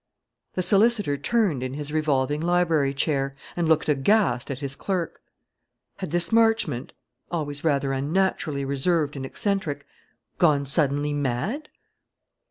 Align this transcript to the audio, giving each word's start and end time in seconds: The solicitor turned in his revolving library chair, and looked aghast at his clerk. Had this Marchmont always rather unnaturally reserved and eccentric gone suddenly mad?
The 0.55 0.63
solicitor 0.63 1.15
turned 1.15 1.61
in 1.61 1.75
his 1.75 1.93
revolving 1.93 2.41
library 2.41 2.91
chair, 2.95 3.35
and 3.55 3.69
looked 3.69 3.87
aghast 3.87 4.49
at 4.49 4.57
his 4.57 4.75
clerk. 4.75 5.21
Had 5.97 6.09
this 6.09 6.31
Marchmont 6.31 6.93
always 7.29 7.63
rather 7.63 7.93
unnaturally 7.93 8.65
reserved 8.65 9.15
and 9.15 9.27
eccentric 9.27 9.85
gone 10.39 10.65
suddenly 10.65 11.13
mad? 11.13 11.69